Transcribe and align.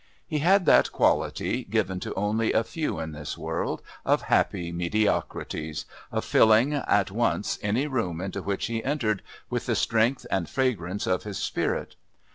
He 0.25 0.39
had 0.39 0.65
that 0.65 0.91
quality, 0.91 1.63
given 1.63 1.99
to 1.99 2.11
only 2.15 2.53
a 2.53 2.63
few 2.63 2.99
in 2.99 3.11
this 3.11 3.37
world 3.37 3.83
of 4.03 4.23
happy 4.23 4.71
mediocrities, 4.71 5.85
of 6.11 6.25
filling, 6.25 6.73
at 6.73 7.11
once, 7.11 7.59
any 7.61 7.85
room 7.85 8.19
into 8.19 8.41
which 8.41 8.65
he 8.65 8.83
entered 8.83 9.21
with 9.51 9.67
the 9.67 9.75
strength 9.75 10.25
and 10.31 10.49
fragrance 10.49 11.05
of 11.05 11.21
his 11.21 11.37
spirit. 11.37 11.97